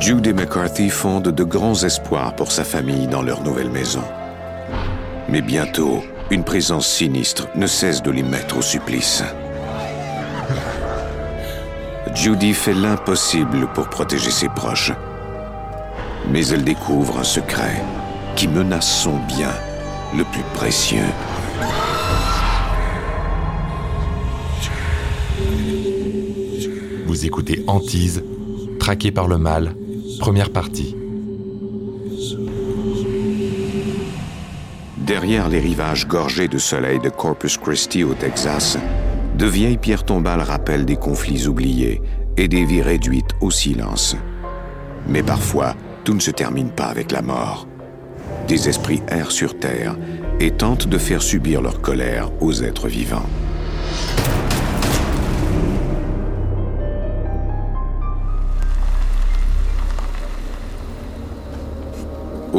[0.00, 4.02] Judy McCarthy fonde de grands espoirs pour sa famille dans leur nouvelle maison.
[5.28, 9.22] Mais bientôt, une présence sinistre ne cesse de les mettre au supplice.
[12.14, 14.92] Judy fait l'impossible pour protéger ses proches.
[16.30, 17.82] Mais elle découvre un secret
[18.36, 19.52] qui menace son bien
[20.16, 21.04] le plus précieux.
[27.06, 28.24] Vous écoutez Antise,
[28.78, 29.74] traqué par le mal,
[30.20, 30.94] première partie.
[34.98, 38.76] Derrière les rivages gorgés de soleil de Corpus Christi au Texas,
[39.38, 42.02] de vieilles pierres tombales rappellent des conflits oubliés
[42.36, 44.14] et des vies réduites au silence.
[45.08, 47.66] Mais parfois, tout ne se termine pas avec la mort.
[48.46, 49.96] Des esprits errent sur Terre
[50.38, 53.26] et tentent de faire subir leur colère aux êtres vivants.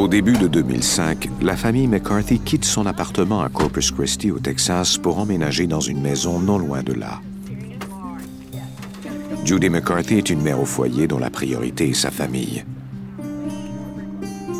[0.02, 4.98] Au début de 2005, la famille McCarthy quitte son appartement à Corpus Christi au Texas
[4.98, 7.20] pour emménager dans une maison non loin de là.
[9.44, 12.64] Judy McCarthy est une mère au foyer dont la priorité est sa famille.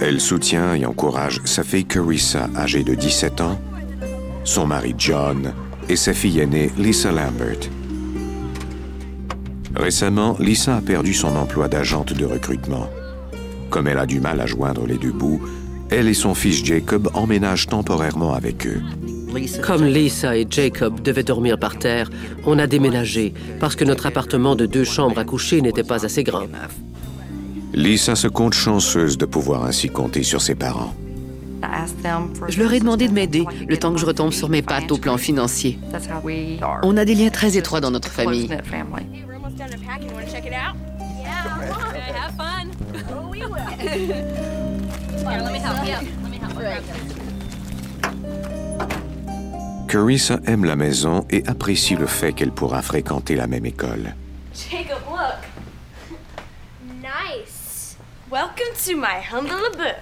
[0.00, 3.60] Elle soutient et encourage sa fille Carissa, âgée de 17 ans,
[4.44, 5.52] son mari John
[5.88, 7.68] et sa fille aînée Lisa Lambert.
[9.74, 12.88] Récemment, Lisa a perdu son emploi d'agente de recrutement.
[13.72, 15.40] Comme elle a du mal à joindre les deux bouts,
[15.90, 18.82] elle et son fils Jacob emménagent temporairement avec eux.
[19.62, 22.10] Comme Lisa et Jacob devaient dormir par terre,
[22.44, 26.22] on a déménagé parce que notre appartement de deux chambres à coucher n'était pas assez
[26.22, 26.48] grand.
[27.72, 30.94] Lisa se compte chanceuse de pouvoir ainsi compter sur ses parents.
[32.48, 34.98] Je leur ai demandé de m'aider le temps que je retombe sur mes pattes au
[34.98, 35.78] plan financier.
[36.82, 38.50] On a des liens très étroits dans notre famille.
[49.88, 54.14] Carissa aime la maison et apprécie le fait qu'elle pourra fréquenter la même école.
[54.54, 56.16] Jacob, look.
[57.02, 57.96] Nice.
[58.30, 59.96] Welcome to my humble abode.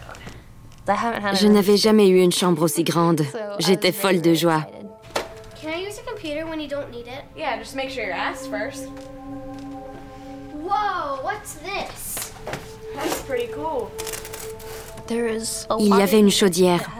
[0.86, 3.22] Je n'avais jamais eu une chambre aussi grande.
[3.58, 4.64] J'étais folle de joie.
[5.60, 7.24] Can I use a computer when you don't need it?
[7.36, 8.86] Yeah, just make sure you're asked first.
[15.78, 16.90] Il y avait une chaudière.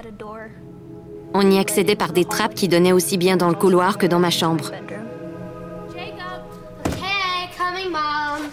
[1.35, 4.19] On y accédait par des trappes qui donnaient aussi bien dans le couloir que dans
[4.19, 4.71] ma chambre.
[5.95, 6.17] Jacob.
[6.87, 8.51] Hey, coming, mom.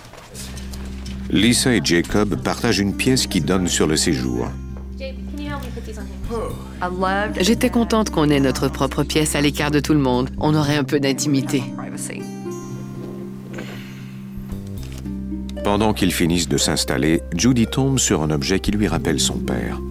[1.29, 4.47] Lisa et Jacob partagent une pièce qui donne sur le séjour.
[4.99, 7.33] Jacob, can you help me put these on him?
[7.39, 10.29] J'étais contente qu'on ait notre propre pièce à l'écart de tout le monde.
[10.39, 11.63] On aurait un peu d'intimité.
[15.67, 19.81] Pendant qu'ils finissent de s'installer, Judy tombe sur un objet qui lui rappelle son père.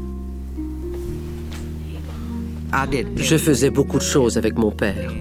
[3.17, 5.13] Je faisais beaucoup de choses avec mon père.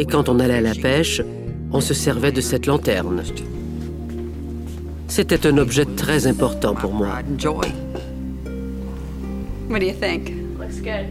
[0.00, 1.22] Et quand on allait à la pêche,
[1.70, 3.22] on se servait de cette lanterne.
[5.06, 7.20] C'était un objet très important pour moi.
[9.70, 10.32] What do you think?
[10.58, 11.06] Looks good.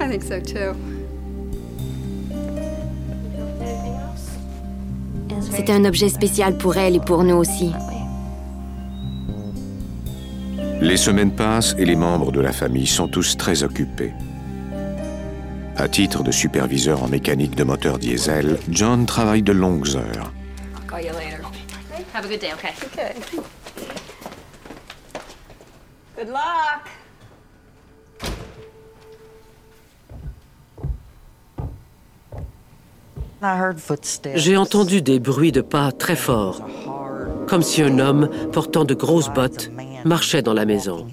[0.00, 0.74] I think so too.
[5.50, 7.72] C'était un objet spécial pour elle et pour nous aussi.
[10.80, 14.12] Les semaines passent et les membres de la famille sont tous très occupés.
[15.76, 20.32] À titre de superviseur en mécanique de moteur diesel, John travaille de longues heures.
[22.12, 22.52] Have a good day?
[22.52, 22.72] Okay?
[26.16, 26.88] Good luck.
[34.34, 36.62] J'ai entendu des bruits de pas très forts,
[37.46, 39.70] comme si un homme portant de grosses bottes
[40.04, 41.06] marchait dans la maison.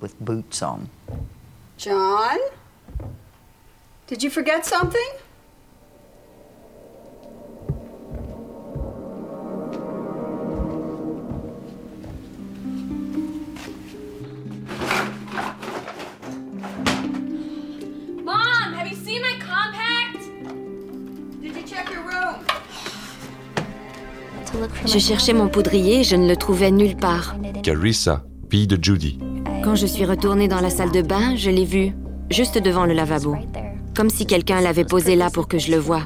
[1.77, 2.37] John?
[4.07, 5.20] Did you forget something?
[24.85, 27.35] Je cherchais mon poudrier et je ne le trouvais nulle part.
[27.63, 29.19] Carissa, fille de Judy.
[29.63, 31.93] Quand je suis retournée dans la salle de bain, je l'ai vu,
[32.29, 33.35] juste devant le lavabo.
[33.95, 36.05] Comme si quelqu'un l'avait posé là pour que je le voie.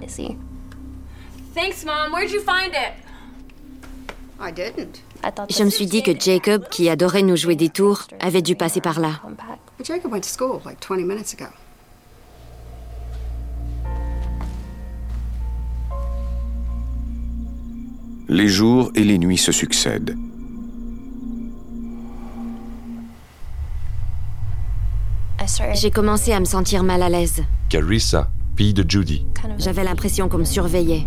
[1.54, 2.12] Thanks, Mom.
[2.14, 2.94] Where'd you find it?
[4.40, 5.02] I didn't.
[5.50, 8.82] Je me suis dit que Jacob, qui adorait nous jouer des tours, avait dû passer
[8.82, 9.22] par là.
[9.78, 11.46] But Jacob went to school like 20 minutes ago.
[18.28, 20.18] Les jours et les nuits se succèdent.
[25.76, 27.44] J'ai commencé à me sentir mal à l'aise.
[27.70, 29.26] Carissa, fille de Judy.
[29.60, 31.06] J'avais l'impression qu'on me surveillait.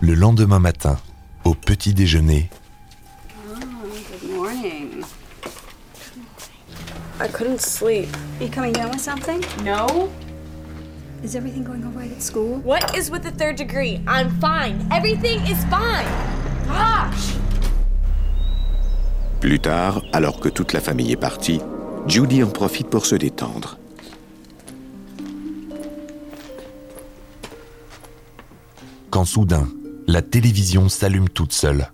[0.00, 0.96] Le lendemain matin,
[1.44, 2.50] au petit déjeuner,
[4.12, 5.02] Good morning.
[7.14, 8.08] I couldn't sleep.
[8.38, 9.40] Are you coming down with something?
[9.64, 10.10] No?
[11.22, 12.58] Is everything going all right at school?
[12.64, 14.00] What is with the third degree?
[14.06, 14.86] I'm fine.
[14.90, 16.06] Everything is fine.
[16.66, 17.34] Gosh!
[19.40, 21.60] Plus tard, alors que toute la famille est partie,
[22.06, 23.78] Judy en profite pour se détendre.
[29.12, 29.68] quand soudain,
[30.06, 31.92] la télévision s'allume toute seule.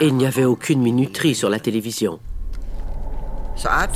[0.00, 2.20] Et il n'y avait aucune minuterie sur la télévision.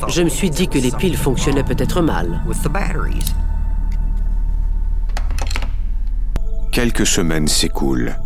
[0.08, 2.42] Je me suis dit que les piles fonctionnaient peut-être mal.
[6.72, 8.16] Quelques semaines s'écoulent.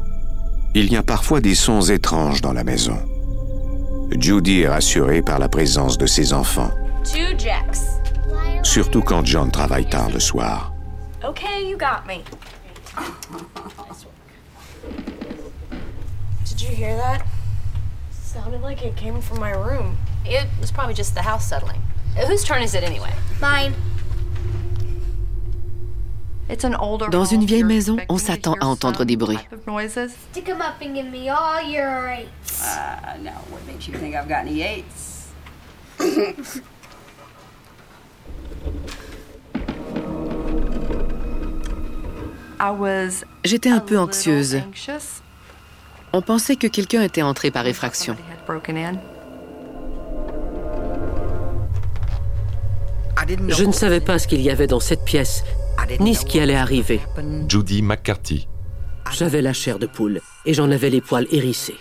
[0.75, 2.99] Il y a parfois des sons étranges dans la maison.
[4.11, 6.71] Judy est rassurée par la présence de ses enfants,
[8.63, 10.73] surtout quand John travaille tard le soir.
[11.25, 12.21] Okay, you got me.
[16.57, 17.27] Did you hear that?
[18.13, 19.99] Sounded like it came from my room.
[20.25, 21.83] It was probably just the house settling.
[22.29, 23.13] Whose turn is it anyway?
[23.41, 23.75] Mine.
[27.11, 29.39] Dans une vieille maison, on s'attend à entendre des bruits.
[30.31, 32.29] Stick 'em up and give me all your eight.
[32.63, 33.19] Uh?
[43.45, 44.63] J'étais un peu anxieuse.
[46.17, 48.17] On pensait que quelqu'un était entré par effraction.
[53.49, 55.43] Je ne savais pas ce qu'il y avait dans cette pièce,
[55.99, 57.01] ni ce qui allait arriver.
[57.49, 58.47] Judy McCarthy.
[59.11, 61.79] J'avais la chair de poule et j'en avais les poils hérissés.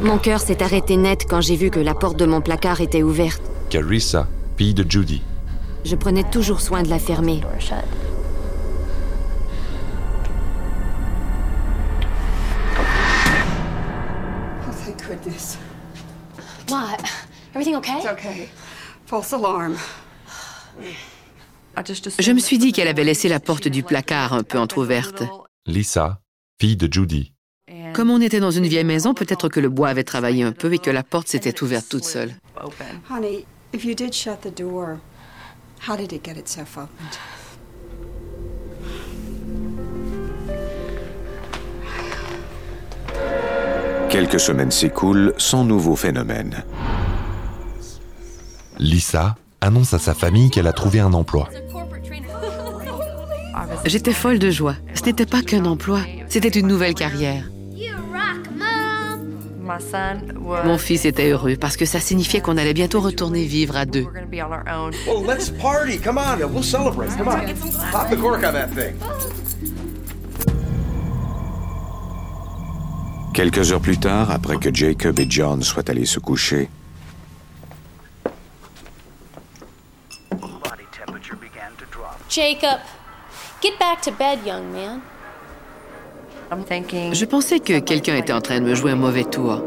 [0.00, 3.02] Mon cœur s'est arrêté net quand j'ai vu que la porte de mon placard était
[3.02, 3.42] ouverte.
[3.68, 5.20] Carissa, fille de Judy.
[5.84, 7.42] Je prenais toujours soin de la fermer.
[15.08, 15.56] Goodness.
[16.68, 17.00] What?
[17.54, 17.98] Everything okay?
[17.98, 18.48] It's okay.
[19.06, 19.76] False alarm.
[22.18, 25.22] Je me suis dit qu'elle avait laissé la porte du placard un peu entr'ouverte.
[25.66, 26.20] Lisa,
[26.60, 27.32] fille de Judy.
[27.94, 30.72] Comme on était dans une vieille maison, peut-être que le bois avait travaillé un peu
[30.72, 32.34] et que la porte s'était ouverte toute seule.
[33.10, 34.98] Honey, if you did shut the door,
[35.86, 37.18] how did it get itself opened?
[44.18, 46.64] Quelques semaines s'écoulent sans nouveau phénomène.
[48.80, 51.48] Lisa annonce à sa famille qu'elle a trouvé un emploi.
[53.84, 54.74] J'étais folle de joie.
[54.94, 57.48] Ce n'était pas qu'un emploi, c'était une nouvelle carrière.
[60.64, 64.08] Mon fils était heureux parce que ça signifiait qu'on allait bientôt retourner vivre à deux.
[73.38, 76.68] Quelques heures plus tard, après que Jacob et John soient allés se coucher,
[82.28, 82.80] Jacob,
[83.62, 85.00] get back to bed, young man.
[87.12, 89.62] Je pensais que quelqu'un était en train de me jouer un mauvais tour.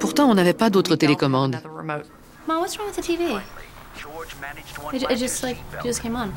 [0.00, 1.62] Pourtant, on n'avait pas d'autre télécommande.
[2.46, 3.40] Mom, what's wrong with the TV?
[4.92, 6.28] It, it just like it just came on.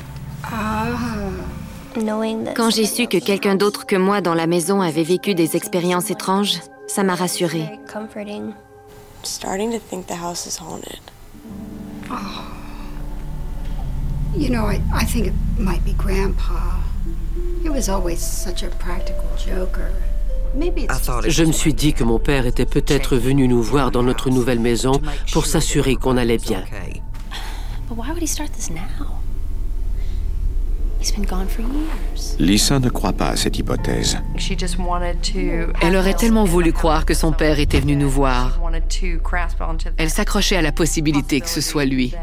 [2.00, 5.34] Knowing that Quand j'ai su que quelqu'un d'autre que moi dans la maison avait vécu
[5.34, 7.78] des expériences étranges, ça m'a rassurée.
[9.22, 11.00] Starting to think the house is haunted.
[14.36, 16.80] You know, I, I think it might be Grandpa.
[17.62, 19.90] He was always such a practical joker.
[20.54, 23.90] Maybe it's just Je me suis dit que mon père était peut-être venu nous voir
[23.90, 24.92] dans notre nouvelle maison
[25.32, 26.64] pour s'assurer qu'on allait bien.
[27.88, 29.20] But why would he start this now?
[32.38, 34.18] Lisa ne croit pas à cette hypothèse.
[35.80, 38.60] Elle aurait tellement voulu croire que son père était venu nous voir.
[39.96, 42.14] Elle s'accrochait à la possibilité que ce soit lui.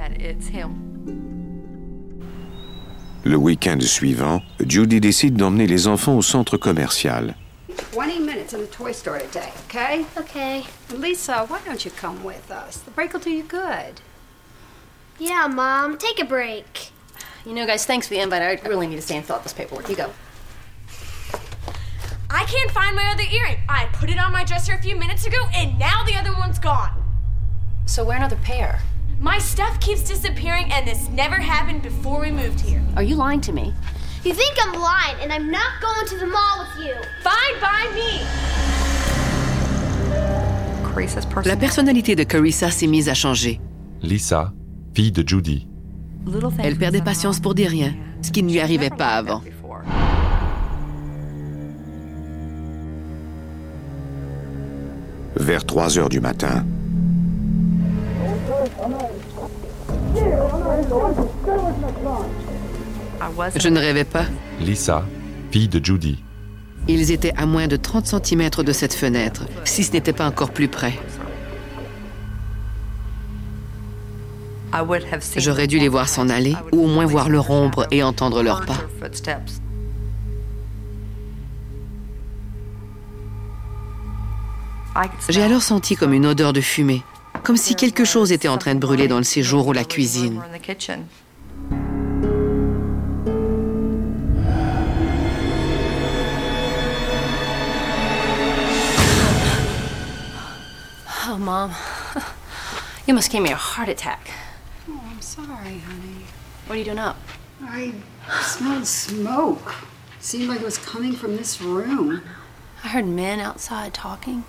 [3.23, 7.33] Le week-end suivant, Judy décide d'emmener les enfants au centre commercial.
[7.93, 10.05] 20 minutes in the toy store today, okay?
[10.17, 10.63] Okay.
[10.95, 12.77] Lisa, why don't you come with us?
[12.85, 14.01] The break will do you good.
[15.19, 15.97] Yeah, Mom.
[15.97, 16.91] Take a break.
[17.45, 18.41] You know, guys, thanks for the invite.
[18.41, 19.87] I really need to stay and fill out this paperwork.
[19.87, 20.11] You go.
[22.29, 23.57] I can't find my other earring.
[23.69, 26.57] I put it on my dresser a few minutes ago, and now the other one's
[26.57, 26.89] gone.
[27.85, 28.79] So wear another pair.
[29.19, 32.81] My stuff keeps disappearing, and this never happened before we moved here.
[32.95, 33.73] Are you lying to me?
[34.23, 36.95] You think I'm lying, and I'm not going to the mall with you.
[37.21, 38.25] Fine by me.
[41.45, 43.59] La personnalité de Carissa s'est mise à changer.
[44.01, 44.53] Lisa,
[44.93, 45.67] fille de Judy.
[46.59, 49.41] Elle perdait patience pour des rien, ce qui ne lui arrivait pas avant.
[55.37, 56.65] Vers 3 heures du matin,
[63.55, 64.25] Je ne rêvais pas.
[64.59, 65.05] Lisa,
[65.51, 66.23] fille de Judy.
[66.87, 70.51] Ils étaient à moins de 30 cm de cette fenêtre, si ce n'était pas encore
[70.51, 70.93] plus près.
[75.37, 78.65] J'aurais dû les voir s'en aller, ou au moins voir leur ombre et entendre leurs
[78.65, 78.77] pas.
[85.29, 87.03] J'ai alors senti comme une odeur de fumée,
[87.43, 90.41] comme si quelque chose était en train de brûler dans le séjour ou la cuisine.
[101.27, 101.71] Oh, Mom.
[103.07, 104.44] You must give me a heart attack.
[105.37, 106.25] I'm sorry, honey.
[106.67, 107.17] What are you doing up?
[107.61, 107.93] I
[108.41, 109.75] smelled smoke.
[110.19, 112.21] Seemed like it was coming from this room.
[112.83, 114.43] I heard men outside talking.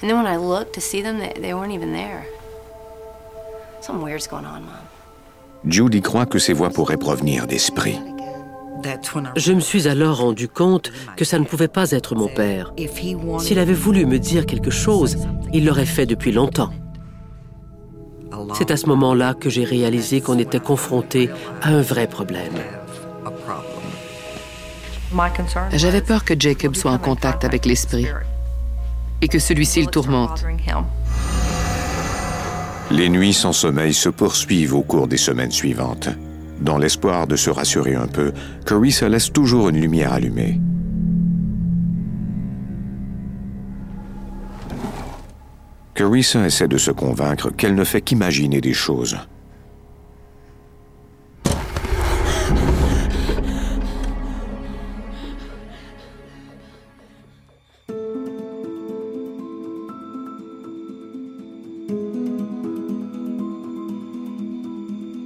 [0.00, 2.26] And then when I looked to see them, they, they weren't even there.
[3.80, 4.88] Something weird's going on, Mom.
[5.66, 7.98] Judy croit que ces voix pourraient provenir d'esprits.
[9.36, 12.72] Je me suis alors rendu compte que ça ne pouvait pas être mon père.
[13.40, 15.16] S'il avait voulu me dire quelque chose,
[15.52, 16.70] il l'aurait fait depuis longtemps.
[18.54, 21.30] C'est à ce moment-là que j'ai réalisé qu'on était confronté
[21.62, 22.52] à un vrai problème.
[25.72, 28.06] J'avais peur que Jacob soit en contact avec l'esprit
[29.20, 30.44] et que celui-ci le tourmente.
[32.90, 36.08] Les nuits sans sommeil se poursuivent au cours des semaines suivantes.
[36.60, 38.32] Dans l'espoir de se rassurer un peu,
[38.66, 40.60] Carissa laisse toujours une lumière allumée.
[45.98, 49.18] Carissa essaie de se convaincre qu'elle ne fait qu'imaginer des choses.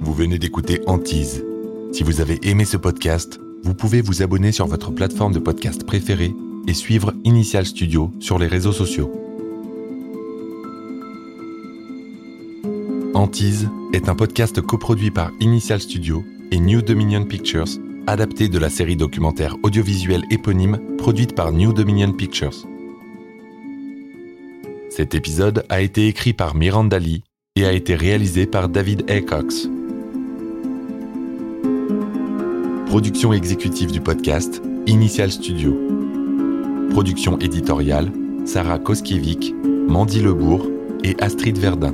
[0.01, 1.45] Vous venez d'écouter Antise.
[1.91, 5.85] Si vous avez aimé ce podcast, vous pouvez vous abonner sur votre plateforme de podcast
[5.85, 6.33] préférée
[6.67, 9.22] et suivre Initial Studio sur les réseaux sociaux.
[13.23, 18.69] Antise est un podcast coproduit par Initial Studio et New Dominion Pictures, adapté de la
[18.69, 22.67] série documentaire audiovisuelle éponyme produite par New Dominion Pictures.
[24.89, 27.23] Cet épisode a été écrit par Miranda Lee
[27.55, 29.21] et a été réalisé par David A.
[32.87, 35.79] Production exécutive du podcast, Initial Studio.
[36.89, 38.11] Production éditoriale,
[38.43, 39.53] Sarah Koskiewicz,
[39.87, 40.67] Mandy Lebourg
[41.05, 41.93] et Astrid Verdun.